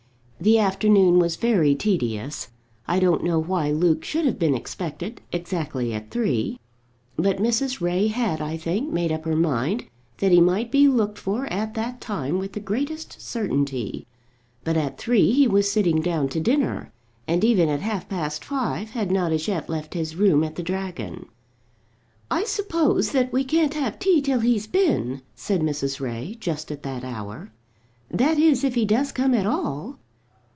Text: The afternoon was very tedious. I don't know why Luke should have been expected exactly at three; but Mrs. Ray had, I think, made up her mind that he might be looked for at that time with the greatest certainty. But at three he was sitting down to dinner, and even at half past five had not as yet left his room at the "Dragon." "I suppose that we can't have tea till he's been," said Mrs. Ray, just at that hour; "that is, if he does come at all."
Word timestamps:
The 0.43 0.57
afternoon 0.57 1.19
was 1.19 1.35
very 1.35 1.75
tedious. 1.75 2.47
I 2.87 2.99
don't 2.99 3.23
know 3.23 3.37
why 3.37 3.69
Luke 3.69 4.03
should 4.03 4.25
have 4.25 4.39
been 4.39 4.55
expected 4.55 5.21
exactly 5.31 5.93
at 5.93 6.09
three; 6.09 6.59
but 7.15 7.37
Mrs. 7.37 7.79
Ray 7.79 8.07
had, 8.07 8.41
I 8.41 8.57
think, 8.57 8.91
made 8.91 9.11
up 9.11 9.23
her 9.25 9.35
mind 9.35 9.85
that 10.17 10.31
he 10.31 10.41
might 10.41 10.71
be 10.71 10.87
looked 10.87 11.19
for 11.19 11.45
at 11.53 11.75
that 11.75 12.01
time 12.01 12.39
with 12.39 12.53
the 12.53 12.59
greatest 12.59 13.21
certainty. 13.21 14.07
But 14.63 14.77
at 14.77 14.97
three 14.97 15.29
he 15.31 15.47
was 15.47 15.71
sitting 15.71 16.01
down 16.01 16.27
to 16.29 16.39
dinner, 16.39 16.91
and 17.27 17.43
even 17.43 17.69
at 17.69 17.81
half 17.81 18.09
past 18.09 18.43
five 18.43 18.89
had 18.89 19.11
not 19.11 19.31
as 19.31 19.47
yet 19.47 19.69
left 19.69 19.93
his 19.93 20.15
room 20.15 20.43
at 20.43 20.55
the 20.55 20.63
"Dragon." 20.63 21.27
"I 22.31 22.45
suppose 22.45 23.11
that 23.11 23.31
we 23.31 23.43
can't 23.43 23.75
have 23.75 23.99
tea 23.99 24.23
till 24.23 24.39
he's 24.39 24.65
been," 24.65 25.21
said 25.35 25.61
Mrs. 25.61 25.99
Ray, 25.99 26.35
just 26.39 26.71
at 26.71 26.81
that 26.81 27.03
hour; 27.03 27.51
"that 28.09 28.39
is, 28.39 28.63
if 28.63 28.73
he 28.73 28.85
does 28.85 29.11
come 29.11 29.35
at 29.35 29.45
all." 29.45 29.99